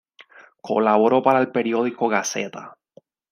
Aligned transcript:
Colaboró 0.63 1.21
para 1.21 1.39
el 1.41 1.51
periódico 1.51 2.07
"Gazeta". 2.09 2.75